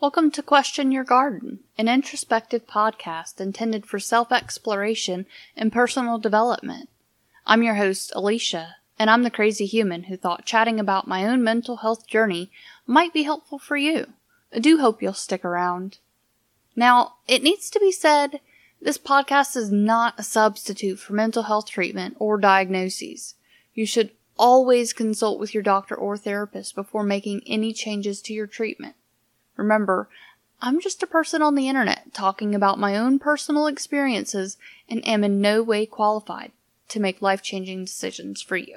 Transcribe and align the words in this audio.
Welcome 0.00 0.30
to 0.30 0.42
Question 0.42 0.92
Your 0.92 1.04
Garden, 1.04 1.58
an 1.76 1.86
introspective 1.86 2.66
podcast 2.66 3.38
intended 3.38 3.84
for 3.84 3.98
self 3.98 4.32
exploration 4.32 5.26
and 5.54 5.70
personal 5.70 6.16
development. 6.16 6.88
I'm 7.44 7.62
your 7.62 7.74
host, 7.74 8.10
Alicia, 8.16 8.76
and 8.98 9.10
I'm 9.10 9.24
the 9.24 9.30
crazy 9.30 9.66
human 9.66 10.04
who 10.04 10.16
thought 10.16 10.46
chatting 10.46 10.80
about 10.80 11.06
my 11.06 11.26
own 11.26 11.44
mental 11.44 11.76
health 11.76 12.06
journey 12.06 12.50
might 12.86 13.12
be 13.12 13.24
helpful 13.24 13.58
for 13.58 13.76
you. 13.76 14.14
I 14.50 14.60
do 14.60 14.78
hope 14.78 15.02
you'll 15.02 15.12
stick 15.12 15.44
around. 15.44 15.98
Now, 16.74 17.16
it 17.28 17.42
needs 17.42 17.68
to 17.68 17.78
be 17.78 17.92
said 17.92 18.40
this 18.80 18.96
podcast 18.96 19.54
is 19.54 19.70
not 19.70 20.18
a 20.18 20.22
substitute 20.22 20.98
for 20.98 21.12
mental 21.12 21.42
health 21.42 21.68
treatment 21.68 22.16
or 22.18 22.38
diagnoses. 22.38 23.34
You 23.74 23.84
should 23.84 24.12
always 24.38 24.94
consult 24.94 25.38
with 25.38 25.52
your 25.52 25.62
doctor 25.62 25.94
or 25.94 26.16
therapist 26.16 26.74
before 26.74 27.04
making 27.04 27.42
any 27.46 27.74
changes 27.74 28.22
to 28.22 28.32
your 28.32 28.46
treatment. 28.46 28.94
Remember, 29.56 30.08
I'm 30.62 30.80
just 30.80 31.02
a 31.02 31.06
person 31.06 31.42
on 31.42 31.54
the 31.54 31.68
internet 31.68 32.12
talking 32.12 32.54
about 32.54 32.78
my 32.78 32.96
own 32.96 33.18
personal 33.18 33.66
experiences 33.66 34.58
and 34.88 35.06
am 35.06 35.24
in 35.24 35.40
no 35.40 35.62
way 35.62 35.86
qualified 35.86 36.52
to 36.88 37.00
make 37.00 37.22
life 37.22 37.42
changing 37.42 37.84
decisions 37.84 38.42
for 38.42 38.56
you. 38.56 38.76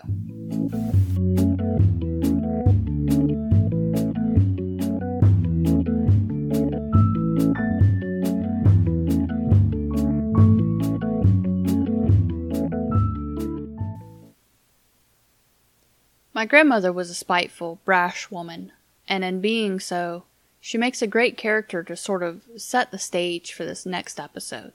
My 16.35 16.45
grandmother 16.45 16.91
was 16.91 17.09
a 17.09 17.15
spiteful, 17.15 17.79
brash 17.85 18.31
woman, 18.31 18.71
and 19.07 19.23
in 19.23 19.39
being 19.39 19.79
so, 19.79 20.23
she 20.65 20.77
makes 20.77 21.01
a 21.01 21.07
great 21.07 21.35
character 21.35 21.83
to 21.83 21.93
sort 21.93 22.23
of 22.23 22.41
set 22.55 22.89
the 22.89 22.97
stage 22.97 23.51
for 23.51 23.65
this 23.65 23.85
next 23.85 24.17
episode. 24.17 24.71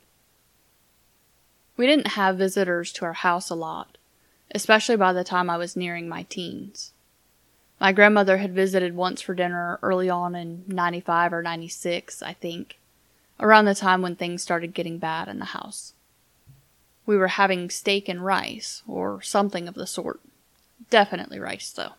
We 1.78 1.86
didn't 1.86 2.08
have 2.08 2.36
visitors 2.36 2.92
to 2.92 3.06
our 3.06 3.14
house 3.14 3.48
a 3.48 3.54
lot, 3.54 3.96
especially 4.54 4.96
by 4.96 5.14
the 5.14 5.24
time 5.24 5.48
I 5.48 5.56
was 5.56 5.76
nearing 5.76 6.06
my 6.06 6.24
teens. 6.24 6.92
My 7.80 7.92
grandmother 7.92 8.36
had 8.36 8.54
visited 8.54 8.96
once 8.96 9.22
for 9.22 9.34
dinner 9.34 9.78
early 9.80 10.10
on 10.10 10.34
in 10.34 10.64
95 10.66 11.32
or 11.32 11.42
96, 11.42 12.22
I 12.22 12.34
think, 12.34 12.78
around 13.40 13.64
the 13.64 13.74
time 13.74 14.02
when 14.02 14.14
things 14.14 14.42
started 14.42 14.74
getting 14.74 14.98
bad 14.98 15.26
in 15.26 15.38
the 15.38 15.46
house. 15.46 15.94
We 17.06 17.16
were 17.16 17.28
having 17.28 17.70
steak 17.70 18.10
and 18.10 18.22
rice, 18.22 18.82
or 18.86 19.22
something 19.22 19.66
of 19.66 19.74
the 19.74 19.86
sort. 19.86 20.20
Definitely 20.90 21.38
rice, 21.38 21.70
though. 21.70 21.92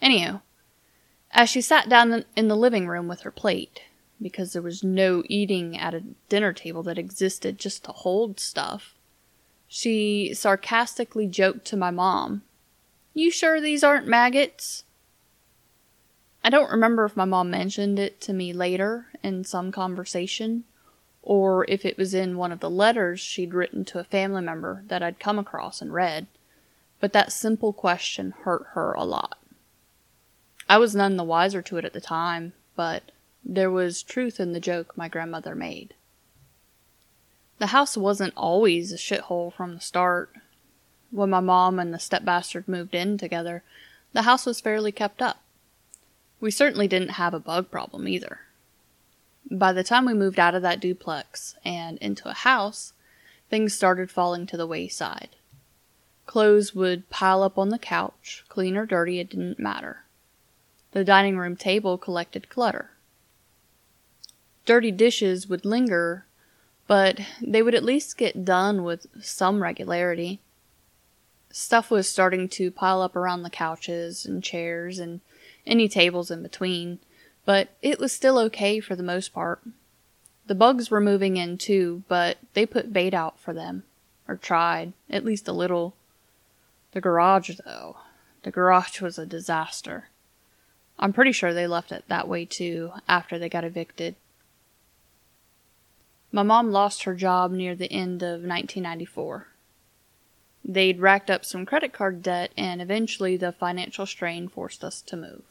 Anyhow, 0.00 0.40
as 1.30 1.48
she 1.50 1.60
sat 1.60 1.88
down 1.88 2.24
in 2.34 2.48
the 2.48 2.56
living 2.56 2.86
room 2.88 3.08
with 3.08 3.22
her 3.22 3.30
plate, 3.30 3.82
because 4.20 4.52
there 4.52 4.62
was 4.62 4.82
no 4.82 5.22
eating 5.28 5.76
at 5.76 5.94
a 5.94 6.04
dinner 6.28 6.52
table 6.52 6.82
that 6.84 6.98
existed 6.98 7.58
just 7.58 7.84
to 7.84 7.92
hold 7.92 8.40
stuff, 8.40 8.94
she 9.68 10.32
sarcastically 10.34 11.26
joked 11.26 11.64
to 11.66 11.76
my 11.76 11.90
mom, 11.90 12.42
You 13.12 13.30
sure 13.30 13.60
these 13.60 13.84
aren't 13.84 14.06
maggots? 14.06 14.84
I 16.42 16.50
don't 16.50 16.70
remember 16.70 17.04
if 17.04 17.16
my 17.16 17.24
mom 17.24 17.50
mentioned 17.50 17.98
it 17.98 18.20
to 18.22 18.32
me 18.32 18.52
later 18.52 19.06
in 19.22 19.44
some 19.44 19.72
conversation, 19.72 20.64
or 21.22 21.64
if 21.68 21.84
it 21.84 21.98
was 21.98 22.14
in 22.14 22.36
one 22.36 22.52
of 22.52 22.60
the 22.60 22.70
letters 22.70 23.18
she'd 23.18 23.52
written 23.52 23.84
to 23.86 23.98
a 23.98 24.04
family 24.04 24.42
member 24.42 24.84
that 24.86 25.02
I'd 25.02 25.18
come 25.18 25.38
across 25.38 25.82
and 25.82 25.92
read 25.92 26.28
but 27.00 27.12
that 27.12 27.32
simple 27.32 27.72
question 27.72 28.32
hurt 28.42 28.68
her 28.72 28.92
a 28.92 29.04
lot. 29.04 29.38
I 30.68 30.78
was 30.78 30.94
none 30.94 31.16
the 31.16 31.24
wiser 31.24 31.62
to 31.62 31.76
it 31.76 31.84
at 31.84 31.92
the 31.92 32.00
time, 32.00 32.52
but 32.74 33.12
there 33.44 33.70
was 33.70 34.02
truth 34.02 34.40
in 34.40 34.52
the 34.52 34.60
joke 34.60 34.96
my 34.96 35.08
grandmother 35.08 35.54
made. 35.54 35.94
The 37.58 37.68
house 37.68 37.96
wasn't 37.96 38.34
always 38.36 38.92
a 38.92 38.96
shithole 38.96 39.52
from 39.52 39.74
the 39.74 39.80
start. 39.80 40.30
When 41.10 41.30
my 41.30 41.40
mom 41.40 41.78
and 41.78 41.94
the 41.94 41.98
stepbastard 41.98 42.66
moved 42.68 42.94
in 42.94 43.16
together, 43.16 43.62
the 44.12 44.22
house 44.22 44.44
was 44.44 44.60
fairly 44.60 44.92
kept 44.92 45.22
up. 45.22 45.40
We 46.40 46.50
certainly 46.50 46.88
didn't 46.88 47.10
have 47.10 47.32
a 47.32 47.40
bug 47.40 47.70
problem 47.70 48.08
either. 48.08 48.40
By 49.50 49.72
the 49.72 49.84
time 49.84 50.04
we 50.04 50.14
moved 50.14 50.40
out 50.40 50.54
of 50.54 50.62
that 50.62 50.80
duplex 50.80 51.54
and 51.64 51.98
into 51.98 52.28
a 52.28 52.34
house, 52.34 52.92
things 53.48 53.72
started 53.72 54.10
falling 54.10 54.46
to 54.46 54.56
the 54.56 54.66
wayside. 54.66 55.36
Clothes 56.26 56.74
would 56.74 57.08
pile 57.08 57.44
up 57.44 57.56
on 57.56 57.68
the 57.68 57.78
couch, 57.78 58.44
clean 58.48 58.76
or 58.76 58.84
dirty, 58.84 59.20
it 59.20 59.30
didn't 59.30 59.60
matter. 59.60 60.05
The 60.96 61.04
dining 61.04 61.36
room 61.36 61.56
table 61.56 61.98
collected 61.98 62.48
clutter. 62.48 62.92
Dirty 64.64 64.90
dishes 64.90 65.46
would 65.46 65.66
linger, 65.66 66.24
but 66.86 67.20
they 67.42 67.60
would 67.60 67.74
at 67.74 67.84
least 67.84 68.16
get 68.16 68.46
done 68.46 68.82
with 68.82 69.06
some 69.22 69.62
regularity. 69.62 70.40
Stuff 71.50 71.90
was 71.90 72.08
starting 72.08 72.48
to 72.48 72.70
pile 72.70 73.02
up 73.02 73.14
around 73.14 73.42
the 73.42 73.50
couches 73.50 74.24
and 74.24 74.42
chairs 74.42 74.98
and 74.98 75.20
any 75.66 75.86
tables 75.86 76.30
in 76.30 76.42
between, 76.42 76.98
but 77.44 77.76
it 77.82 77.98
was 77.98 78.10
still 78.10 78.38
okay 78.38 78.80
for 78.80 78.96
the 78.96 79.02
most 79.02 79.34
part. 79.34 79.60
The 80.46 80.54
bugs 80.54 80.90
were 80.90 80.98
moving 80.98 81.36
in 81.36 81.58
too, 81.58 82.04
but 82.08 82.38
they 82.54 82.64
put 82.64 82.94
bait 82.94 83.12
out 83.12 83.38
for 83.38 83.52
them, 83.52 83.82
or 84.26 84.36
tried, 84.36 84.94
at 85.10 85.26
least 85.26 85.46
a 85.46 85.52
little. 85.52 85.94
The 86.92 87.02
garage, 87.02 87.50
though, 87.66 87.98
the 88.44 88.50
garage 88.50 89.02
was 89.02 89.18
a 89.18 89.26
disaster. 89.26 90.08
I'm 90.98 91.12
pretty 91.12 91.32
sure 91.32 91.52
they 91.52 91.66
left 91.66 91.92
it 91.92 92.04
that 92.08 92.28
way 92.28 92.44
too 92.44 92.92
after 93.08 93.38
they 93.38 93.48
got 93.48 93.64
evicted. 93.64 94.16
My 96.32 96.42
mom 96.42 96.70
lost 96.70 97.04
her 97.04 97.14
job 97.14 97.50
near 97.52 97.74
the 97.74 97.92
end 97.92 98.22
of 98.22 98.42
1994. 98.42 99.48
They'd 100.64 101.00
racked 101.00 101.30
up 101.30 101.44
some 101.44 101.64
credit 101.64 101.92
card 101.92 102.22
debt, 102.22 102.50
and 102.56 102.82
eventually 102.82 103.36
the 103.36 103.52
financial 103.52 104.04
strain 104.04 104.48
forced 104.48 104.82
us 104.82 105.00
to 105.02 105.16
move. 105.16 105.44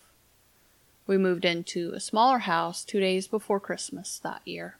We 1.07 1.17
moved 1.17 1.45
into 1.45 1.91
a 1.93 1.99
smaller 1.99 2.39
house 2.39 2.83
two 2.83 2.99
days 2.99 3.27
before 3.27 3.59
Christmas 3.59 4.19
that 4.19 4.41
year. 4.45 4.77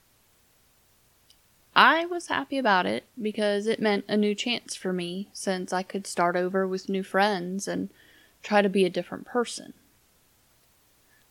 I 1.76 2.06
was 2.06 2.28
happy 2.28 2.58
about 2.58 2.86
it 2.86 3.06
because 3.22 3.68
it 3.68 3.82
meant 3.82 4.06
a 4.08 4.18
new 4.18 4.34
chance 4.36 4.76
for 4.76 4.92
me 4.92 5.30
since 5.34 5.72
I 5.72 5.84
could 5.84 6.08
start 6.08 6.36
over 6.36 6.68
with 6.68 6.90
new 6.90 7.04
friends 7.04 7.68
and 7.68 7.90
try 8.44 8.62
to 8.62 8.70
be 8.70 8.86
a 8.86 8.90
different 8.90 9.26
person. 9.26 9.74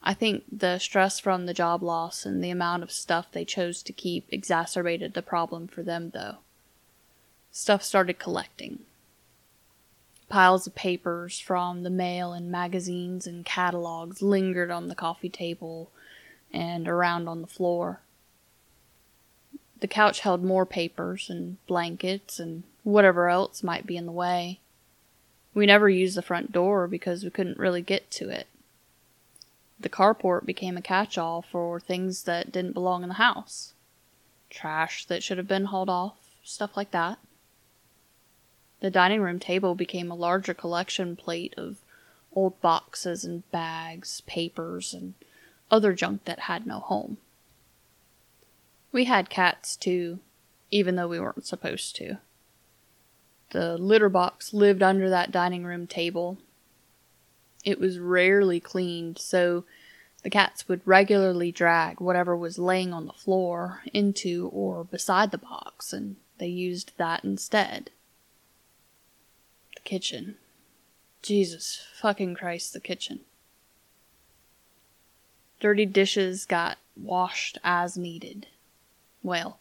I 0.06 0.12
think 0.12 0.44
the 0.52 0.78
stress 0.78 1.18
from 1.18 1.46
the 1.46 1.54
job 1.54 1.82
loss 1.82 2.26
and 2.26 2.44
the 2.44 2.50
amount 2.50 2.82
of 2.82 2.92
stuff 2.92 3.32
they 3.32 3.46
chose 3.46 3.82
to 3.82 3.92
keep 3.92 4.26
exacerbated 4.30 5.14
the 5.14 5.22
problem 5.22 5.66
for 5.66 5.82
them, 5.82 6.10
though. 6.10 6.36
Stuff 7.50 7.82
started 7.82 8.18
collecting. 8.18 8.80
Piles 10.28 10.66
of 10.66 10.74
papers 10.74 11.38
from 11.38 11.84
the 11.84 11.90
mail 11.90 12.34
and 12.34 12.50
magazines 12.50 13.26
and 13.26 13.46
catalogs 13.46 14.20
lingered 14.20 14.70
on 14.70 14.88
the 14.88 14.94
coffee 14.94 15.30
table 15.30 15.90
and 16.52 16.86
around 16.86 17.26
on 17.26 17.40
the 17.40 17.46
floor. 17.46 18.00
The 19.80 19.88
couch 19.88 20.20
held 20.20 20.44
more 20.44 20.66
papers 20.66 21.30
and 21.30 21.56
blankets 21.66 22.38
and 22.38 22.64
whatever 22.82 23.30
else 23.30 23.62
might 23.62 23.86
be 23.86 23.96
in 23.96 24.04
the 24.04 24.12
way. 24.12 24.60
We 25.54 25.64
never 25.64 25.88
used 25.88 26.16
the 26.16 26.22
front 26.22 26.52
door 26.52 26.88
because 26.88 27.24
we 27.24 27.30
couldn't 27.30 27.58
really 27.58 27.82
get 27.82 28.10
to 28.12 28.28
it. 28.28 28.48
The 29.84 29.90
carport 29.90 30.46
became 30.46 30.78
a 30.78 30.82
catch 30.82 31.18
all 31.18 31.42
for 31.42 31.78
things 31.78 32.22
that 32.22 32.50
didn't 32.50 32.72
belong 32.72 33.02
in 33.02 33.10
the 33.10 33.16
house. 33.16 33.74
Trash 34.48 35.04
that 35.04 35.22
should 35.22 35.36
have 35.36 35.46
been 35.46 35.66
hauled 35.66 35.90
off, 35.90 36.16
stuff 36.42 36.74
like 36.74 36.90
that. 36.92 37.18
The 38.80 38.90
dining 38.90 39.20
room 39.20 39.38
table 39.38 39.74
became 39.74 40.10
a 40.10 40.14
larger 40.14 40.54
collection 40.54 41.16
plate 41.16 41.52
of 41.58 41.76
old 42.34 42.58
boxes 42.62 43.26
and 43.26 43.48
bags, 43.50 44.22
papers, 44.22 44.94
and 44.94 45.12
other 45.70 45.92
junk 45.92 46.24
that 46.24 46.40
had 46.40 46.66
no 46.66 46.80
home. 46.80 47.18
We 48.90 49.04
had 49.04 49.28
cats 49.28 49.76
too, 49.76 50.20
even 50.70 50.96
though 50.96 51.08
we 51.08 51.20
weren't 51.20 51.44
supposed 51.44 51.94
to. 51.96 52.16
The 53.50 53.76
litter 53.76 54.08
box 54.08 54.54
lived 54.54 54.82
under 54.82 55.10
that 55.10 55.30
dining 55.30 55.66
room 55.66 55.86
table. 55.86 56.38
It 57.64 57.80
was 57.80 57.98
rarely 57.98 58.60
cleaned, 58.60 59.18
so 59.18 59.64
the 60.22 60.30
cats 60.30 60.68
would 60.68 60.86
regularly 60.86 61.50
drag 61.50 62.00
whatever 62.00 62.36
was 62.36 62.58
laying 62.58 62.92
on 62.92 63.06
the 63.06 63.12
floor 63.12 63.82
into 63.92 64.48
or 64.52 64.84
beside 64.84 65.30
the 65.30 65.38
box, 65.38 65.92
and 65.92 66.16
they 66.38 66.46
used 66.46 66.92
that 66.98 67.24
instead. 67.24 67.90
The 69.76 69.82
kitchen. 69.82 70.36
Jesus 71.22 71.86
fucking 71.94 72.34
Christ, 72.34 72.74
the 72.74 72.80
kitchen. 72.80 73.20
Dirty 75.60 75.86
dishes 75.86 76.44
got 76.44 76.76
washed 76.96 77.56
as 77.64 77.96
needed. 77.96 78.46
Well, 79.22 79.58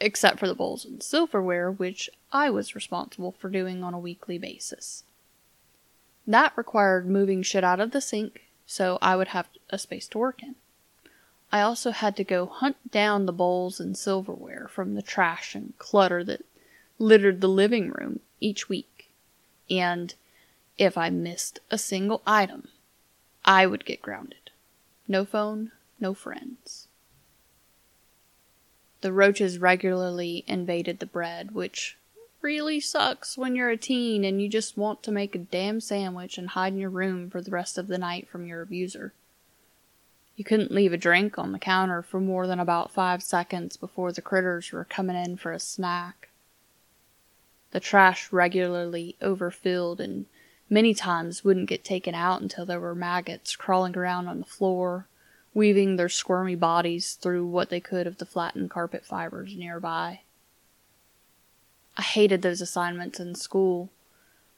except 0.00 0.40
for 0.40 0.48
the 0.48 0.54
bowls 0.54 0.84
and 0.84 1.02
silverware, 1.02 1.70
which 1.70 2.10
I 2.32 2.50
was 2.50 2.74
responsible 2.74 3.32
for 3.32 3.48
doing 3.48 3.84
on 3.84 3.94
a 3.94 3.98
weekly 3.98 4.38
basis. 4.38 5.04
That 6.28 6.52
required 6.56 7.08
moving 7.08 7.42
shit 7.42 7.64
out 7.64 7.80
of 7.80 7.92
the 7.92 8.02
sink 8.02 8.42
so 8.66 8.98
I 9.00 9.16
would 9.16 9.28
have 9.28 9.48
a 9.70 9.78
space 9.78 10.06
to 10.08 10.18
work 10.18 10.42
in. 10.42 10.56
I 11.50 11.62
also 11.62 11.90
had 11.90 12.16
to 12.16 12.24
go 12.24 12.44
hunt 12.44 12.90
down 12.90 13.24
the 13.24 13.32
bowls 13.32 13.80
and 13.80 13.96
silverware 13.96 14.68
from 14.68 14.94
the 14.94 15.00
trash 15.00 15.54
and 15.54 15.72
clutter 15.78 16.22
that 16.24 16.44
littered 16.98 17.40
the 17.40 17.48
living 17.48 17.88
room 17.88 18.20
each 18.40 18.68
week. 18.68 19.10
And 19.70 20.14
if 20.76 20.98
I 20.98 21.08
missed 21.08 21.60
a 21.70 21.78
single 21.78 22.20
item, 22.26 22.68
I 23.46 23.64
would 23.64 23.86
get 23.86 24.02
grounded. 24.02 24.50
No 25.08 25.24
phone, 25.24 25.72
no 25.98 26.12
friends. 26.12 26.88
The 29.00 29.14
roaches 29.14 29.58
regularly 29.58 30.44
invaded 30.46 30.98
the 30.98 31.06
bread, 31.06 31.52
which 31.52 31.96
really 32.40 32.80
sucks 32.80 33.36
when 33.36 33.56
you're 33.56 33.70
a 33.70 33.76
teen 33.76 34.24
and 34.24 34.40
you 34.40 34.48
just 34.48 34.76
want 34.76 35.02
to 35.02 35.12
make 35.12 35.34
a 35.34 35.38
damn 35.38 35.80
sandwich 35.80 36.38
and 36.38 36.50
hide 36.50 36.72
in 36.72 36.78
your 36.78 36.90
room 36.90 37.30
for 37.30 37.40
the 37.40 37.50
rest 37.50 37.78
of 37.78 37.88
the 37.88 37.98
night 37.98 38.28
from 38.28 38.46
your 38.46 38.62
abuser. 38.62 39.12
You 40.36 40.44
couldn't 40.44 40.70
leave 40.70 40.92
a 40.92 40.96
drink 40.96 41.36
on 41.36 41.50
the 41.50 41.58
counter 41.58 42.00
for 42.00 42.20
more 42.20 42.46
than 42.46 42.60
about 42.60 42.92
five 42.92 43.22
seconds 43.24 43.76
before 43.76 44.12
the 44.12 44.22
critters 44.22 44.70
were 44.70 44.84
coming 44.84 45.16
in 45.16 45.36
for 45.36 45.52
a 45.52 45.58
snack. 45.58 46.28
The 47.72 47.80
trash 47.80 48.32
regularly 48.32 49.16
overfilled 49.20 50.00
and 50.00 50.26
many 50.70 50.94
times 50.94 51.44
wouldn't 51.44 51.68
get 51.68 51.82
taken 51.82 52.14
out 52.14 52.40
until 52.40 52.64
there 52.64 52.78
were 52.78 52.94
maggots 52.94 53.56
crawling 53.56 53.96
around 53.96 54.28
on 54.28 54.38
the 54.38 54.46
floor, 54.46 55.08
weaving 55.54 55.96
their 55.96 56.08
squirmy 56.08 56.54
bodies 56.54 57.14
through 57.14 57.46
what 57.46 57.68
they 57.68 57.80
could 57.80 58.06
of 58.06 58.18
the 58.18 58.26
flattened 58.26 58.70
carpet 58.70 59.04
fibers 59.04 59.56
nearby. 59.56 60.20
I 61.98 62.02
hated 62.02 62.42
those 62.42 62.60
assignments 62.60 63.18
in 63.18 63.34
school 63.34 63.90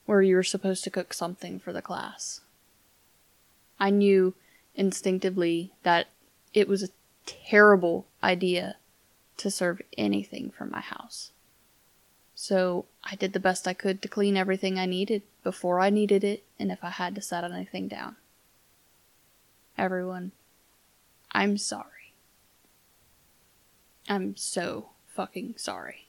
where 0.05 0.21
you 0.21 0.35
were 0.35 0.43
supposed 0.43 0.83
to 0.83 0.91
cook 0.91 1.11
something 1.11 1.59
for 1.59 1.73
the 1.73 1.81
class. 1.81 2.41
I 3.79 3.89
knew 3.89 4.35
instinctively 4.75 5.73
that 5.81 6.09
it 6.53 6.67
was 6.67 6.83
a 6.83 6.89
terrible 7.25 8.05
idea 8.23 8.75
to 9.37 9.49
serve 9.49 9.81
anything 9.97 10.51
from 10.51 10.69
my 10.69 10.81
house. 10.81 11.31
So 12.35 12.85
I 13.03 13.15
did 13.15 13.33
the 13.33 13.39
best 13.39 13.67
I 13.67 13.73
could 13.73 14.03
to 14.03 14.07
clean 14.07 14.37
everything 14.37 14.77
I 14.77 14.85
needed 14.85 15.23
before 15.43 15.79
I 15.79 15.89
needed 15.89 16.23
it 16.23 16.43
and 16.59 16.71
if 16.71 16.83
I 16.83 16.89
had 16.89 17.15
to 17.15 17.21
set 17.21 17.43
anything 17.43 17.87
down. 17.87 18.17
Everyone, 19.79 20.31
I'm 21.31 21.57
sorry. 21.57 22.13
I'm 24.07 24.35
so 24.35 24.89
fucking 25.07 25.55
sorry. 25.57 26.07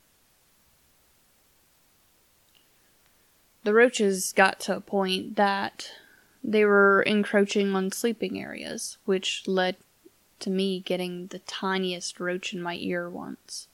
The 3.64 3.74
roaches 3.74 4.32
got 4.32 4.58
to 4.60 4.76
a 4.76 4.80
point 4.80 5.36
that 5.36 5.90
they 6.42 6.64
were 6.64 7.02
encroaching 7.02 7.74
on 7.76 7.92
sleeping 7.92 8.40
areas, 8.40 8.98
which 9.04 9.46
led 9.46 9.76
to 10.40 10.50
me 10.50 10.80
getting 10.80 11.28
the 11.28 11.38
tiniest 11.40 12.18
roach 12.18 12.52
in 12.52 12.60
my 12.60 12.76
ear 12.80 13.08
once. 13.08 13.68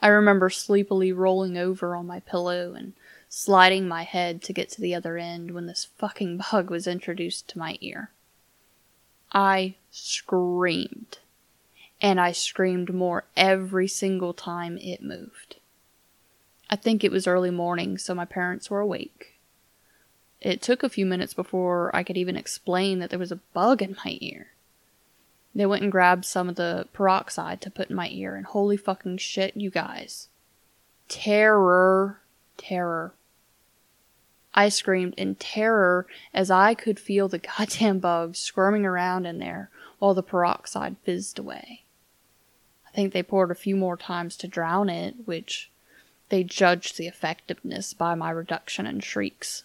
I 0.00 0.08
remember 0.08 0.48
sleepily 0.48 1.12
rolling 1.12 1.58
over 1.58 1.94
on 1.94 2.06
my 2.06 2.20
pillow 2.20 2.72
and 2.72 2.94
sliding 3.28 3.86
my 3.86 4.04
head 4.04 4.40
to 4.42 4.52
get 4.54 4.70
to 4.70 4.80
the 4.80 4.94
other 4.94 5.18
end 5.18 5.50
when 5.50 5.66
this 5.66 5.88
fucking 5.98 6.40
bug 6.50 6.70
was 6.70 6.86
introduced 6.86 7.48
to 7.48 7.58
my 7.58 7.76
ear. 7.82 8.10
I 9.32 9.74
screamed, 9.90 11.18
and 12.00 12.18
I 12.18 12.32
screamed 12.32 12.94
more 12.94 13.24
every 13.36 13.88
single 13.88 14.32
time 14.32 14.78
it 14.78 15.02
moved. 15.02 15.56
I 16.70 16.76
think 16.76 17.02
it 17.02 17.12
was 17.12 17.26
early 17.26 17.50
morning, 17.50 17.98
so 17.98 18.14
my 18.14 18.24
parents 18.24 18.70
were 18.70 18.80
awake. 18.80 19.38
It 20.40 20.62
took 20.62 20.82
a 20.82 20.88
few 20.88 21.06
minutes 21.06 21.34
before 21.34 21.94
I 21.94 22.02
could 22.02 22.16
even 22.16 22.36
explain 22.36 22.98
that 22.98 23.10
there 23.10 23.18
was 23.18 23.32
a 23.32 23.40
bug 23.54 23.82
in 23.82 23.96
my 24.04 24.18
ear. 24.20 24.48
They 25.54 25.66
went 25.66 25.82
and 25.82 25.90
grabbed 25.90 26.24
some 26.24 26.48
of 26.48 26.56
the 26.56 26.86
peroxide 26.92 27.60
to 27.62 27.70
put 27.70 27.90
in 27.90 27.96
my 27.96 28.08
ear, 28.10 28.36
and 28.36 28.46
holy 28.46 28.76
fucking 28.76 29.18
shit, 29.18 29.56
you 29.56 29.70
guys. 29.70 30.28
Terror. 31.08 32.20
Terror. 32.56 33.14
I 34.54 34.68
screamed 34.68 35.14
in 35.14 35.36
terror 35.36 36.06
as 36.34 36.50
I 36.50 36.74
could 36.74 36.98
feel 37.00 37.28
the 37.28 37.38
goddamn 37.38 37.98
bug 37.98 38.36
squirming 38.36 38.84
around 38.84 39.26
in 39.26 39.38
there 39.38 39.70
while 39.98 40.14
the 40.14 40.22
peroxide 40.22 40.96
fizzed 41.02 41.38
away. 41.38 41.82
I 42.86 42.90
think 42.90 43.12
they 43.12 43.22
poured 43.22 43.50
a 43.50 43.56
few 43.56 43.76
more 43.76 43.96
times 43.96 44.36
to 44.38 44.48
drown 44.48 44.88
it, 44.88 45.14
which 45.26 45.70
they 46.28 46.44
judged 46.44 46.96
the 46.96 47.06
effectiveness 47.06 47.92
by 47.92 48.14
my 48.14 48.30
reduction 48.30 48.86
in 48.86 49.00
shrieks. 49.00 49.64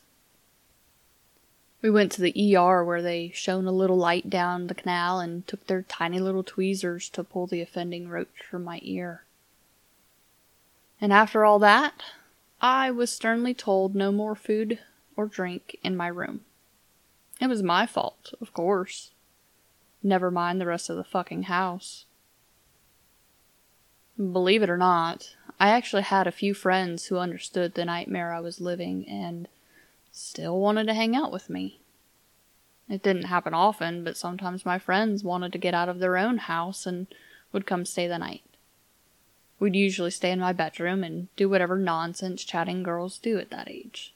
We 1.81 1.89
went 1.89 2.13
to 2.13 2.21
the 2.21 2.55
ER 2.55 2.83
where 2.83 3.01
they 3.01 3.31
shone 3.33 3.67
a 3.67 3.71
little 3.71 3.97
light 3.97 4.29
down 4.29 4.67
the 4.67 4.75
canal 4.75 5.19
and 5.19 5.45
took 5.45 5.67
their 5.67 5.81
tiny 5.81 6.19
little 6.19 6.43
tweezers 6.43 7.09
to 7.09 7.23
pull 7.25 7.45
the 7.45 7.61
offending 7.61 8.07
roach 8.07 8.41
from 8.49 8.63
my 8.63 8.79
ear. 8.83 9.23
And 11.01 11.11
after 11.11 11.43
all 11.43 11.59
that, 11.59 12.01
I 12.61 12.89
was 12.91 13.11
sternly 13.11 13.53
told 13.53 13.93
no 13.93 14.13
more 14.13 14.35
food 14.35 14.79
or 15.17 15.25
drink 15.25 15.77
in 15.83 15.97
my 15.97 16.07
room. 16.07 16.45
It 17.41 17.47
was 17.47 17.61
my 17.61 17.85
fault, 17.85 18.33
of 18.39 18.53
course. 18.53 19.11
Never 20.01 20.31
mind 20.31 20.61
the 20.61 20.65
rest 20.65 20.89
of 20.89 20.95
the 20.95 21.03
fucking 21.03 21.43
house. 21.43 22.05
Believe 24.31 24.63
it 24.63 24.69
or 24.69 24.77
not, 24.77 25.35
I 25.59 25.69
actually 25.69 26.03
had 26.03 26.27
a 26.27 26.31
few 26.31 26.53
friends 26.53 27.07
who 27.07 27.17
understood 27.17 27.73
the 27.73 27.83
nightmare 27.83 28.31
I 28.31 28.39
was 28.39 28.61
living 28.61 29.07
and 29.07 29.47
still 30.11 30.59
wanted 30.59 30.85
to 30.87 30.93
hang 30.93 31.15
out 31.15 31.31
with 31.31 31.49
me. 31.49 31.81
It 32.87 33.03
didn't 33.03 33.23
happen 33.23 33.53
often, 33.53 34.03
but 34.03 34.15
sometimes 34.15 34.65
my 34.65 34.77
friends 34.77 35.23
wanted 35.23 35.51
to 35.51 35.57
get 35.57 35.73
out 35.73 35.89
of 35.89 35.99
their 35.99 36.17
own 36.17 36.37
house 36.37 36.85
and 36.85 37.07
would 37.51 37.65
come 37.65 37.85
stay 37.85 38.07
the 38.07 38.17
night. 38.17 38.43
We'd 39.59 39.75
usually 39.75 40.11
stay 40.11 40.31
in 40.31 40.39
my 40.39 40.53
bedroom 40.53 41.03
and 41.03 41.33
do 41.35 41.49
whatever 41.49 41.77
nonsense 41.77 42.43
chatting 42.43 42.83
girls 42.83 43.17
do 43.17 43.39
at 43.39 43.49
that 43.49 43.69
age. 43.69 44.13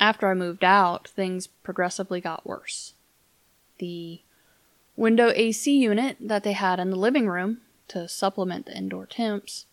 After 0.00 0.30
I 0.30 0.34
moved 0.34 0.62
out, 0.62 1.08
things 1.08 1.46
progressively 1.46 2.20
got 2.20 2.46
worse. 2.46 2.94
The 3.78 4.20
window 4.96 5.32
AC 5.34 5.76
unit 5.76 6.16
that 6.20 6.44
they 6.44 6.52
had 6.52 6.78
in 6.78 6.90
the 6.90 6.96
living 6.96 7.28
room 7.28 7.62
to 7.88 8.08
supplement 8.08 8.66
the 8.66 8.76
indoor 8.76 9.06
temps, 9.06 9.66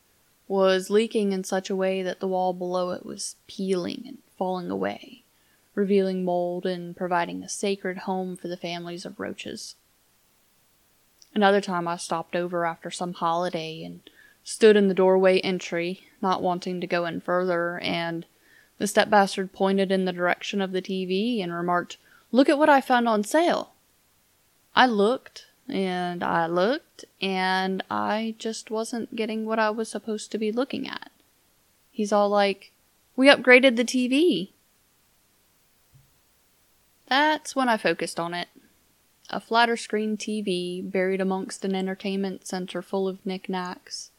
was 0.48 0.90
leaking 0.90 1.32
in 1.32 1.44
such 1.44 1.70
a 1.70 1.76
way 1.76 2.02
that 2.04 2.20
the 2.20 2.28
wall 2.28 2.54
below 2.54 2.92
it 2.92 3.06
was 3.06 3.36
peeling 3.48 4.04
and 4.08 4.18
falling 4.38 4.70
away, 4.70 5.24
revealing 5.74 6.24
mold 6.24 6.66
and 6.66 6.96
providing 6.96 7.44
a 7.44 7.50
sacred 7.50 8.00
home 8.00 8.36
for 8.36 8.48
the 8.48 8.58
families 8.58 9.06
of 9.06 9.20
roaches. 9.20 9.76
Another 11.34 11.62
time 11.62 11.88
I 11.88 11.98
stopped 11.98 12.36
over 12.36 12.66
after 12.66 12.90
some 12.90 13.14
holiday 13.14 13.84
and 13.84 14.02
stood 14.44 14.78
in 14.78 14.88
the 14.88 14.94
doorway 14.94 15.40
entry, 15.40 16.08
not 16.22 16.42
wanting 16.42 16.80
to 16.80 16.88
go 16.88 17.06
in 17.06 17.20
further, 17.20 17.80
and 17.80 18.26
the 18.78 18.88
step 18.88 19.10
bastard 19.10 19.52
pointed 19.52 19.92
in 19.92 20.06
the 20.06 20.14
direction 20.14 20.62
of 20.62 20.72
the 20.72 20.82
TV 20.82 21.44
and 21.44 21.52
remarked, 21.52 21.98
Look 22.32 22.48
at 22.48 22.58
what 22.58 22.70
I 22.70 22.82
found 22.82 23.08
on 23.08 23.24
sale. 23.24 23.74
I 24.76 24.86
looked, 24.86 25.48
and 25.68 26.24
I 26.24 26.48
looked, 26.48 27.06
and 27.22 27.84
I 27.90 28.36
just 28.38 28.70
wasn't 28.70 29.16
getting 29.16 29.46
what 29.46 29.60
I 29.60 29.70
was 29.70 29.90
supposed 29.90 30.32
to 30.32 30.38
be 30.38 30.52
looking 30.52 30.88
at. 30.88 31.12
He's 31.92 32.12
all 32.12 32.30
like, 32.30 32.72
We 33.16 33.28
upgraded 33.28 33.76
the 33.76 33.86
TV. 33.86 34.50
That's 37.08 37.56
when 37.56 37.70
I 37.70 37.78
focused 37.78 38.20
on 38.20 38.34
it. 38.34 38.48
A 39.30 39.40
flatter 39.40 39.76
screen 39.78 40.18
TV 40.18 40.90
buried 40.90 41.22
amongst 41.22 41.66
an 41.66 41.74
entertainment 41.74 42.46
center 42.46 42.82
full 42.82 43.08
of 43.08 43.26
knickknacks, 43.26 44.12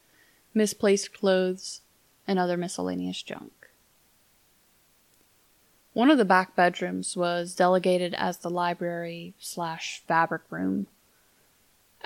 misplaced 0.53 1.13
clothes, 1.13 1.81
and 2.27 2.39
other 2.39 2.57
miscellaneous 2.57 3.23
junk. 3.23 3.53
One 5.93 6.11
of 6.11 6.19
the 6.19 6.25
back 6.25 6.57
bedrooms 6.57 7.17
was 7.17 7.55
delegated 7.55 8.15
as 8.15 8.39
the 8.39 8.51
library 8.51 9.35
slash 9.39 10.03
fabric 10.07 10.43
room 10.51 10.89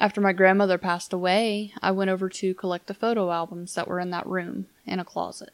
after 0.00 0.20
my 0.20 0.32
grandmother 0.32 0.78
passed 0.78 1.12
away, 1.12 1.74
I 1.82 1.90
went 1.90 2.08
over 2.08 2.30
to 2.30 2.54
collect 2.54 2.86
the 2.86 2.94
photo 2.94 3.30
albums 3.30 3.74
that 3.74 3.86
were 3.86 4.00
in 4.00 4.08
that 4.10 4.26
room 4.26 4.66
in 4.86 4.98
a 4.98 5.04
closet. 5.04 5.52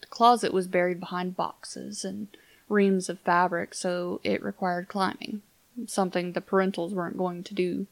The 0.00 0.06
closet 0.06 0.54
was 0.54 0.66
buried 0.66 0.98
behind 0.98 1.36
boxes 1.36 2.02
and 2.02 2.28
reams 2.70 3.10
of 3.10 3.20
fabric, 3.20 3.74
so 3.74 4.22
it 4.24 4.42
required 4.42 4.88
climbing, 4.88 5.42
something 5.86 6.32
the 6.32 6.40
parentals 6.40 6.92
weren't 6.92 7.18
going 7.18 7.44
to 7.44 7.54
do. 7.54 7.86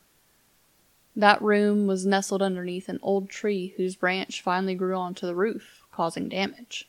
That 1.15 1.43
room 1.43 1.87
was 1.87 2.07
nestled 2.07 2.41
underneath 2.41 2.89
an 2.89 3.01
old 3.03 3.29
tree 3.29 3.75
whose 3.77 3.97
branch 3.97 4.41
finally 4.41 4.75
grew 4.75 4.97
onto 4.97 5.27
the 5.27 5.35
roof, 5.35 5.85
causing 5.93 6.31
damage. 6.31 6.89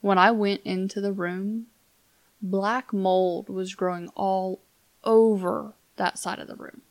When 0.00 0.16
I 0.16 0.30
went 0.30 0.62
into 0.64 1.02
the 1.02 1.12
room, 1.12 1.66
black 2.40 2.94
mold 2.94 3.50
was 3.50 3.74
growing 3.74 4.08
all 4.14 4.60
over 5.04 5.74
that 5.96 6.18
side 6.18 6.38
of 6.38 6.46
the 6.46 6.54
room. 6.54 6.82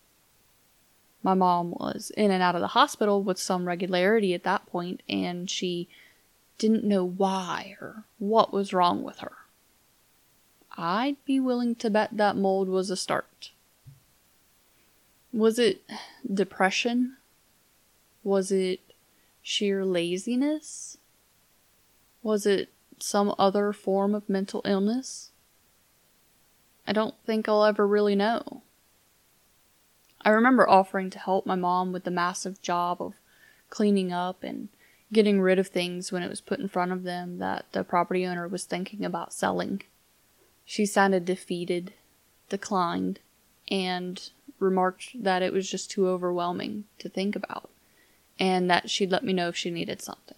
My 1.26 1.34
mom 1.34 1.72
was 1.72 2.12
in 2.16 2.30
and 2.30 2.44
out 2.44 2.54
of 2.54 2.62
the 2.62 2.68
hospital 2.68 3.24
with 3.24 3.40
some 3.40 3.68
regularity 3.68 4.36
at 4.36 4.44
that 4.44 4.68
point, 4.68 5.02
and 5.10 5.50
she 5.50 5.90
didn't 6.60 6.84
know 6.84 7.04
why 7.04 7.76
or 7.82 8.04
what 8.20 8.54
was 8.54 8.74
wrong 8.74 9.02
with 9.02 9.18
her. 9.22 9.32
I'd 10.78 11.16
be 11.26 11.40
willing 11.40 11.74
to 11.78 11.90
bet 11.90 12.12
that 12.16 12.38
mold 12.38 12.70
was 12.70 12.92
a 12.92 12.96
start. 12.96 13.50
Was 15.34 15.58
it 15.58 15.82
depression? 16.32 17.18
Was 18.24 18.52
it 18.52 18.82
sheer 19.42 19.84
laziness? 19.84 21.00
Was 22.22 22.46
it 22.46 22.70
some 23.00 23.34
other 23.40 23.74
form 23.74 24.14
of 24.14 24.30
mental 24.30 24.62
illness? 24.64 25.32
I 26.86 26.94
don't 26.94 27.16
think 27.26 27.50
I'll 27.50 27.66
ever 27.66 27.88
really 27.88 28.16
know. 28.16 28.62
I 30.26 30.32
remember 30.32 30.68
offering 30.68 31.12
to 31.12 31.20
help 31.20 31.46
my 31.46 31.56
mom 31.56 31.92
with 31.92 32.04
the 32.04 32.12
massive 32.12 32.60
job 32.60 33.00
of 33.00 33.14
cleaning 33.70 34.12
up 34.12 34.44
and 34.44 34.70
getting 35.14 35.40
rid 35.40 35.60
of 35.60 35.68
things 35.68 36.12
when 36.12 36.24
it 36.24 36.30
was 36.30 36.42
put 36.42 36.60
in 36.60 36.68
front 36.68 36.92
of 36.92 37.04
them 37.04 37.38
that 37.38 37.68
the 37.74 37.84
property 37.84 38.26
owner 38.26 38.48
was 38.48 38.64
thinking 38.64 39.06
about 39.06 39.34
selling. 39.34 39.84
She 40.66 40.88
sounded 40.88 41.26
defeated, 41.26 41.94
declined, 42.50 43.20
and 43.70 44.30
remarked 44.60 45.24
that 45.24 45.44
it 45.44 45.54
was 45.54 45.70
just 45.70 45.92
too 45.92 46.08
overwhelming 46.08 46.86
to 46.98 47.08
think 47.08 47.36
about, 47.36 47.70
and 48.40 48.68
that 48.70 48.90
she'd 48.90 49.12
let 49.12 49.24
me 49.24 49.32
know 49.32 49.50
if 49.50 49.56
she 49.56 49.70
needed 49.70 50.02
something. 50.02 50.38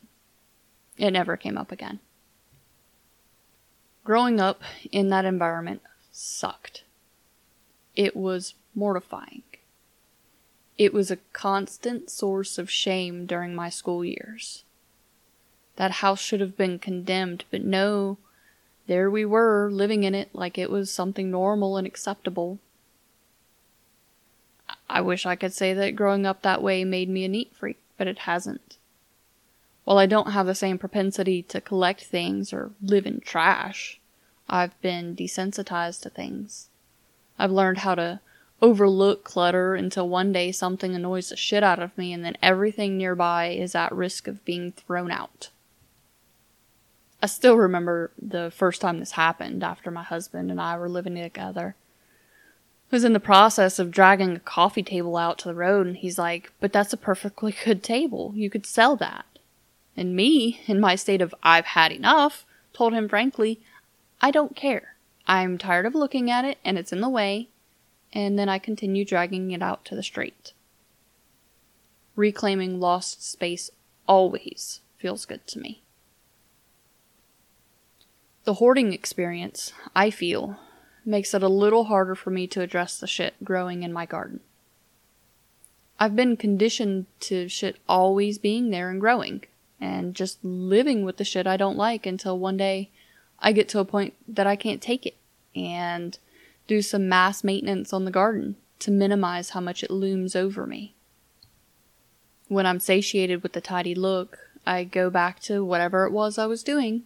It 0.97 1.11
never 1.11 1.37
came 1.37 1.57
up 1.57 1.71
again. 1.71 1.99
Growing 4.03 4.41
up 4.41 4.61
in 4.91 5.07
that 5.09 5.25
environment 5.25 5.81
sucked. 6.11 6.83
It 7.95 8.15
was 8.15 8.53
mortifying. 8.75 9.43
It 10.77 10.93
was 10.93 11.09
a 11.09 11.17
constant 11.33 12.09
source 12.09 12.57
of 12.57 12.69
shame 12.69 13.25
during 13.25 13.55
my 13.55 13.69
school 13.69 14.05
years. 14.05 14.63
That 15.75 15.91
house 15.91 16.19
should 16.19 16.39
have 16.39 16.55
been 16.55 16.79
condemned, 16.79 17.45
but 17.49 17.63
no, 17.63 18.17
there 18.87 19.09
we 19.09 19.25
were, 19.25 19.69
living 19.71 20.03
in 20.03 20.15
it 20.15 20.29
like 20.33 20.57
it 20.57 20.69
was 20.69 20.91
something 20.91 21.31
normal 21.31 21.77
and 21.77 21.87
acceptable. 21.87 22.59
I 24.89 25.01
wish 25.01 25.25
I 25.25 25.35
could 25.35 25.53
say 25.53 25.73
that 25.73 25.95
growing 25.95 26.25
up 26.25 26.41
that 26.41 26.63
way 26.63 26.83
made 26.83 27.09
me 27.09 27.25
a 27.25 27.29
neat 27.29 27.55
freak, 27.55 27.77
but 27.97 28.07
it 28.07 28.19
hasn't. 28.19 28.77
While 29.83 29.97
I 29.97 30.05
don't 30.05 30.31
have 30.31 30.45
the 30.45 30.55
same 30.55 30.77
propensity 30.77 31.41
to 31.43 31.61
collect 31.61 32.03
things 32.03 32.53
or 32.53 32.71
live 32.81 33.05
in 33.05 33.19
trash, 33.19 33.99
I've 34.49 34.79
been 34.81 35.15
desensitized 35.15 36.01
to 36.01 36.09
things. 36.09 36.69
I've 37.39 37.51
learned 37.51 37.79
how 37.79 37.95
to 37.95 38.19
overlook 38.61 39.23
clutter 39.23 39.75
until 39.75 40.09
one 40.09 40.31
day 40.31 40.51
something 40.51 40.95
annoys 40.95 41.29
the 41.29 41.35
shit 41.35 41.63
out 41.63 41.79
of 41.79 41.95
me 41.97 42.11
and 42.11 42.25
then 42.25 42.37
everything 42.41 42.97
nearby 42.97 43.47
is 43.47 43.75
at 43.75 43.91
risk 43.91 44.27
of 44.27 44.43
being 44.45 44.71
thrown 44.71 45.11
out. 45.11 45.49
I 47.21 47.27
still 47.27 47.55
remember 47.55 48.11
the 48.21 48.51
first 48.51 48.81
time 48.81 48.99
this 48.99 49.11
happened 49.11 49.63
after 49.63 49.89
my 49.89 50.03
husband 50.03 50.51
and 50.51 50.61
I 50.61 50.77
were 50.77 50.89
living 50.89 51.15
together. 51.15 51.75
I 52.91 52.95
was 52.95 53.03
in 53.03 53.13
the 53.13 53.19
process 53.19 53.79
of 53.79 53.91
dragging 53.91 54.35
a 54.35 54.39
coffee 54.39 54.83
table 54.83 55.17
out 55.17 55.39
to 55.39 55.47
the 55.47 55.55
road 55.55 55.87
and 55.87 55.97
he's 55.97 56.17
like, 56.17 56.51
But 56.59 56.71
that's 56.71 56.93
a 56.93 56.97
perfectly 56.97 57.55
good 57.65 57.83
table. 57.83 58.33
You 58.35 58.49
could 58.49 58.65
sell 58.65 58.95
that. 58.97 59.25
And 59.95 60.15
me, 60.15 60.61
in 60.67 60.79
my 60.79 60.95
state 60.95 61.21
of 61.21 61.33
I've 61.41 61.65
had 61.65 61.91
enough, 61.91 62.45
told 62.71 62.93
him 62.93 63.09
frankly, 63.09 63.59
I 64.21 64.31
don't 64.31 64.55
care. 64.55 64.95
I'm 65.27 65.57
tired 65.57 65.85
of 65.85 65.95
looking 65.95 66.31
at 66.31 66.45
it 66.45 66.59
and 66.63 66.77
it's 66.77 66.93
in 66.93 67.01
the 67.01 67.09
way. 67.09 67.49
And 68.13 68.37
then 68.37 68.49
I 68.49 68.59
continue 68.59 69.05
dragging 69.05 69.51
it 69.51 69.61
out 69.61 69.85
to 69.85 69.95
the 69.95 70.03
street. 70.03 70.53
Reclaiming 72.15 72.79
lost 72.79 73.23
space 73.23 73.69
always 74.07 74.81
feels 74.97 75.25
good 75.25 75.45
to 75.47 75.59
me. 75.59 75.83
The 78.45 78.55
hoarding 78.55 78.93
experience, 78.93 79.73
I 79.95 80.09
feel, 80.09 80.57
makes 81.05 81.33
it 81.33 81.43
a 81.43 81.49
little 81.49 81.85
harder 81.85 82.15
for 82.15 82.29
me 82.29 82.47
to 82.47 82.61
address 82.61 82.99
the 82.99 83.07
shit 83.07 83.35
growing 83.43 83.83
in 83.83 83.91
my 83.91 84.05
garden. 84.05 84.39
I've 85.99 86.15
been 86.15 86.37
conditioned 86.37 87.07
to 87.21 87.49
shit 87.49 87.77
always 87.89 88.37
being 88.37 88.69
there 88.69 88.89
and 88.89 89.01
growing, 89.01 89.43
and 89.81 90.15
just 90.15 90.43
living 90.43 91.03
with 91.03 91.17
the 91.17 91.23
shit 91.23 91.45
I 91.45 91.57
don't 91.57 91.77
like 91.77 92.05
until 92.05 92.39
one 92.39 92.57
day 92.57 92.89
I 93.39 93.51
get 93.51 93.67
to 93.69 93.79
a 93.79 93.85
point 93.85 94.13
that 94.27 94.47
I 94.47 94.55
can't 94.55 94.81
take 94.81 95.05
it 95.05 95.17
and 95.55 96.17
do 96.67 96.81
some 96.81 97.09
mass 97.09 97.43
maintenance 97.43 97.93
on 97.93 98.05
the 98.05 98.11
garden 98.11 98.57
to 98.79 98.91
minimize 98.91 99.51
how 99.51 99.61
much 99.61 99.83
it 99.83 99.89
looms 99.89 100.35
over 100.35 100.67
me. 100.67 100.93
When 102.47 102.65
I'm 102.65 102.79
satiated 102.79 103.43
with 103.43 103.53
the 103.53 103.61
tidy 103.61 103.95
look, 103.95 104.37
I 104.65 104.83
go 104.83 105.09
back 105.09 105.39
to 105.41 105.63
whatever 105.63 106.05
it 106.05 106.11
was 106.11 106.37
I 106.37 106.45
was 106.45 106.63
doing 106.63 107.03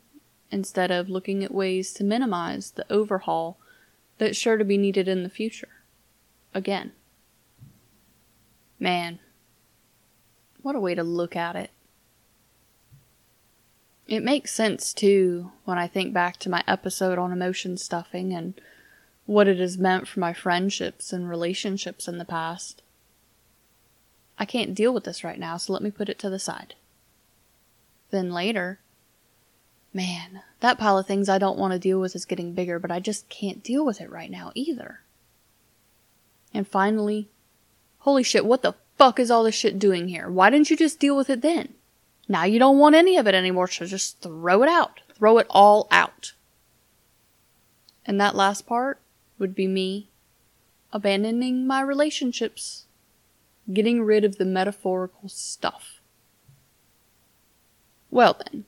instead 0.52 0.92
of 0.92 1.10
looking 1.10 1.44
at 1.44 1.54
ways 1.54 1.94
to 1.94 2.04
minimize 2.04 2.72
the 2.72 2.92
overhaul 2.92 3.58
that's 4.18 4.38
sure 4.38 4.58
to 4.58 4.66
be 4.66 4.78
needed 4.78 5.08
in 5.08 5.24
the 5.24 5.30
future. 5.30 5.70
Again. 6.54 6.92
Man, 8.80 9.20
what 10.62 10.76
a 10.76 10.80
way 10.80 10.96
to 10.96 11.04
look 11.04 11.36
at 11.36 11.56
it. 11.56 11.72
It 14.08 14.24
makes 14.24 14.52
sense, 14.52 14.94
too, 14.94 15.52
when 15.64 15.78
I 15.78 15.88
think 15.88 16.14
back 16.14 16.38
to 16.38 16.50
my 16.50 16.64
episode 16.68 17.18
on 17.18 17.32
emotion 17.32 17.78
stuffing 17.78 18.34
and 18.34 18.60
what 19.26 19.48
it 19.48 19.60
has 19.60 19.78
meant 19.78 20.08
for 20.08 20.20
my 20.20 20.34
friendships 20.34 21.14
and 21.14 21.30
relationships 21.30 22.08
in 22.08 22.18
the 22.18 22.26
past. 22.26 22.82
I 24.38 24.46
can't 24.46 24.76
deal 24.76 24.94
with 24.94 25.04
this 25.04 25.24
right 25.24 25.40
now, 25.40 25.58
so 25.58 25.74
let 25.74 25.84
me 25.84 25.92
put 25.92 26.10
it 26.10 26.20
to 26.20 26.30
the 26.30 26.40
side. 26.40 26.76
Then 28.10 28.32
later, 28.32 28.80
man, 29.94 30.42
that 30.60 30.78
pile 30.78 30.98
of 30.98 31.08
things 31.08 31.30
I 31.30 31.38
don't 31.38 31.58
want 31.58 31.74
to 31.74 31.80
deal 31.80 32.00
with 32.00 32.16
is 32.16 32.26
getting 32.26 32.54
bigger, 32.54 32.80
but 32.80 32.92
I 32.92 33.00
just 33.00 33.30
can't 33.30 33.64
deal 33.64 33.86
with 33.86 34.02
it 34.02 34.10
right 34.10 34.32
now 34.32 34.52
either. 34.56 35.02
And 36.54 36.68
finally, 36.68 37.30
holy 38.00 38.24
shit, 38.24 38.46
what 38.46 38.64
the 38.64 38.74
fuck 38.98 39.20
is 39.20 39.32
all 39.32 39.44
this 39.44 39.56
shit 39.56 39.80
doing 39.80 40.08
here? 40.08 40.30
Why 40.30 40.50
didn't 40.50 40.70
you 40.70 40.78
just 40.78 41.00
deal 41.00 41.16
with 41.16 41.30
it 41.30 41.42
then? 41.42 41.76
Now 42.28 42.44
you 42.44 42.60
don't 42.60 42.80
want 42.80 42.96
any 42.96 43.18
of 43.18 43.28
it 43.28 43.36
anymore, 43.36 43.68
so 43.68 43.86
just 43.86 44.22
throw 44.22 44.64
it 44.64 44.70
out. 44.70 45.02
Throw 45.16 45.38
it 45.38 45.48
all 45.50 45.88
out. 45.92 46.34
And 48.06 48.20
that 48.20 48.36
last 48.36 48.66
part 48.66 49.00
would 49.42 49.54
be 49.54 49.68
me 49.68 50.08
abandoning 50.94 51.66
my 51.66 51.82
relationships, 51.82 52.86
getting 53.72 54.04
rid 54.04 54.24
of 54.24 54.38
the 54.38 54.46
metaphorical 54.46 55.30
stuff. 55.30 56.00
Well 58.10 58.38
then, 58.46 58.66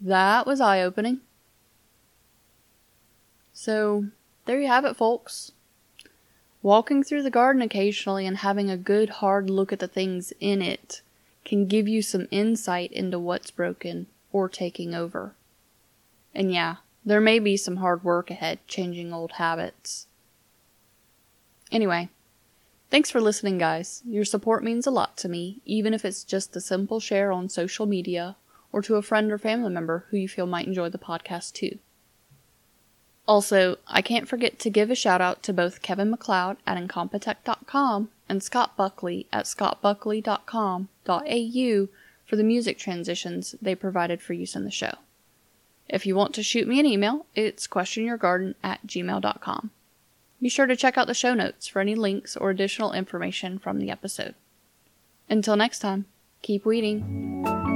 that 0.00 0.46
was 0.46 0.60
eye 0.60 0.82
opening. 0.82 1.20
So, 3.52 4.06
there 4.46 4.60
you 4.60 4.68
have 4.68 4.86
it, 4.86 4.96
folks. 4.96 5.52
Walking 6.62 7.02
through 7.02 7.22
the 7.22 7.30
garden 7.30 7.62
occasionally 7.62 8.26
and 8.26 8.38
having 8.38 8.70
a 8.70 8.76
good 8.76 9.10
hard 9.10 9.50
look 9.50 9.72
at 9.72 9.78
the 9.78 9.88
things 9.88 10.32
in 10.40 10.62
it 10.62 11.02
can 11.44 11.66
give 11.66 11.86
you 11.86 12.00
some 12.00 12.28
insight 12.30 12.92
into 12.92 13.18
what's 13.18 13.50
broken 13.50 14.06
or 14.32 14.48
taking 14.48 14.94
over. 14.94 15.34
And 16.34 16.52
yeah, 16.52 16.76
there 17.04 17.20
may 17.20 17.38
be 17.38 17.56
some 17.56 17.76
hard 17.76 18.04
work 18.04 18.30
ahead 18.30 18.58
changing 18.66 19.12
old 19.12 19.32
habits. 19.32 20.06
Anyway, 21.72 22.08
thanks 22.90 23.10
for 23.10 23.20
listening, 23.20 23.58
guys. 23.58 24.02
Your 24.06 24.24
support 24.24 24.64
means 24.64 24.86
a 24.86 24.90
lot 24.90 25.16
to 25.18 25.28
me, 25.28 25.60
even 25.64 25.94
if 25.94 26.04
it's 26.04 26.24
just 26.24 26.56
a 26.56 26.60
simple 26.60 27.00
share 27.00 27.32
on 27.32 27.48
social 27.48 27.86
media 27.86 28.36
or 28.72 28.82
to 28.82 28.96
a 28.96 29.02
friend 29.02 29.32
or 29.32 29.38
family 29.38 29.70
member 29.70 30.06
who 30.10 30.16
you 30.16 30.28
feel 30.28 30.46
might 30.46 30.66
enjoy 30.66 30.88
the 30.88 30.98
podcast 30.98 31.52
too. 31.52 31.78
Also, 33.26 33.76
I 33.86 34.02
can't 34.02 34.28
forget 34.28 34.58
to 34.58 34.70
give 34.70 34.90
a 34.90 34.96
shout 34.96 35.20
out 35.20 35.42
to 35.44 35.52
both 35.52 35.82
Kevin 35.82 36.10
MacLeod 36.10 36.56
at 36.66 36.76
Incompetech.com 36.76 38.10
and 38.28 38.42
Scott 38.42 38.76
Buckley 38.76 39.28
at 39.32 39.44
scottbuckley.com.au 39.44 41.88
for 42.26 42.36
the 42.36 42.44
music 42.44 42.78
transitions 42.78 43.54
they 43.62 43.74
provided 43.74 44.20
for 44.20 44.32
use 44.32 44.56
in 44.56 44.64
the 44.64 44.70
show. 44.70 44.94
If 45.92 46.06
you 46.06 46.14
want 46.14 46.34
to 46.34 46.42
shoot 46.42 46.68
me 46.68 46.78
an 46.78 46.86
email, 46.86 47.26
it's 47.34 47.66
questionyourgarden 47.66 48.54
at 48.62 48.86
gmail.com. 48.86 49.70
Be 50.40 50.48
sure 50.48 50.66
to 50.66 50.76
check 50.76 50.96
out 50.96 51.08
the 51.08 51.14
show 51.14 51.34
notes 51.34 51.66
for 51.66 51.80
any 51.80 51.94
links 51.94 52.36
or 52.36 52.50
additional 52.50 52.92
information 52.92 53.58
from 53.58 53.78
the 53.78 53.90
episode. 53.90 54.34
Until 55.28 55.56
next 55.56 55.80
time, 55.80 56.06
keep 56.42 56.64
weeding. 56.64 57.69